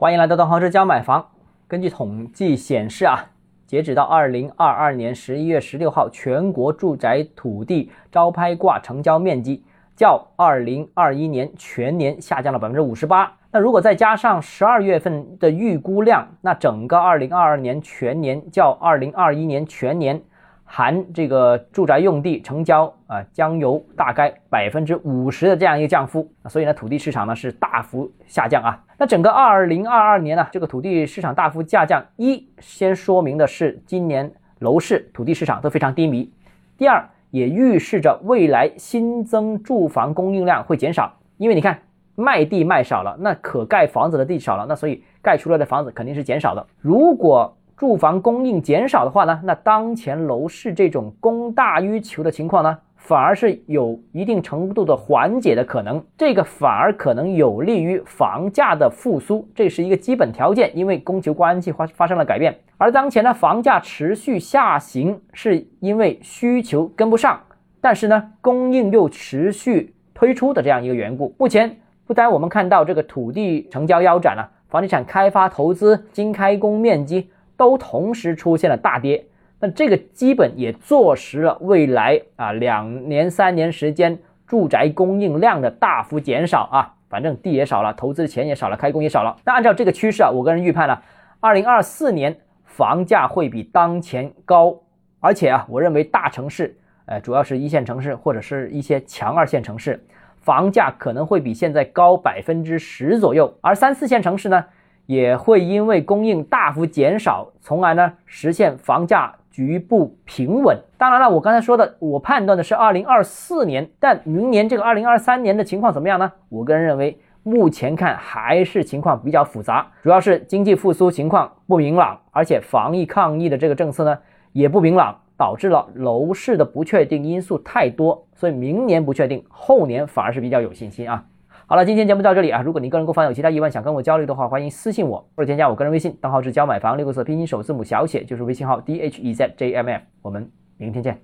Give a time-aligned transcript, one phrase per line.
[0.00, 1.26] 欢迎来到东豪之家买房。
[1.66, 3.32] 根据统计显示啊，
[3.66, 9.64] 截止到二零二二年十一月十六号，全国住宅土地招拍挂成交面积
[9.96, 13.32] 较二零二一年全年下降了百分之五十八。
[13.50, 20.22] 那如果再加上十二月份的预估量，那整个二零二二年全年较二零二一年全年。
[20.70, 28.84] 含这个住宅用地成交啊，将有大概百分之五十的这样一个降幅，所以呢，土地市场呢是大幅下降啊。
[28.98, 36.30] 那整个二零二二年呢，这个土地市场大幅下降，一先说明的是今年楼市、土地市场都非常低迷；
[36.76, 41.78] 第二，也预示着未来新增住房供应量会减少，因为你看
[42.14, 46.66] 卖地卖少了，那可盖房子的地少了，那所以盖出来的房子肯定是减少的。
[46.80, 56.04] 如果住房供应减少的话呢，那当前楼市这种供大于求的情况呢，反而是有一定程度的缓解的可能。
[56.16, 60.76] 这个反而可能有利于房价的复苏，这是一个基本条件。
[60.76, 67.40] 因为供求关系发发生了改变，而当前呢，房价持续下行，是因为需求跟不上，
[67.80, 71.32] 但是呢，供应又持续推出的这样一个缘故。
[71.38, 71.76] 目前
[72.08, 77.30] 不单我们看到这个土地成交腰斩了，房地产开发投资经开工面积。
[77.58, 79.26] 都同时出现了大跌，
[79.58, 89.36] 那这个基本也坐实了未来啊两年三年时间住宅供应量的大幅减少啊，反正地也少了，投资的钱也少了，开工也少了。
[89.44, 90.96] 那按照这个趋势啊，我个人预判呢，
[91.40, 94.78] 二零二四年房价会比当前高，
[95.18, 100.06] 而且啊，我认为大城市，呃，主要是一线城市或者是一些强二线城市，
[100.36, 104.64] 房价可能会比现在高百分之十左右，而三四线城市呢？
[105.08, 110.78] 也会因为供应大幅减少，从而呢实现房价局部平稳。
[110.98, 116.30] 当然了，我刚才说的，我判断的是二零二四年，但明年这个二零二三年的情况怎么样呢？
[116.50, 124.18] 我个人认为，目前看还是情况比较复杂，主要是经济复苏情况不明朗，而且防疫抗疫的这个政策呢
[124.52, 131.24] 也不明朗，导致了楼市的不确定因素太多，所以明年不确定，后年反而是比较有信心啊。
[131.70, 132.62] 好了，今天节目到这里啊。
[132.62, 140.02] 如果您个人购房有其他疑问，想跟我交流的话，欢迎私信我或者添加我个人微信，账号是教买房六个字拼音首字母小写，就是微信号 d h e z j m f。
[140.22, 141.20] 我们明天见。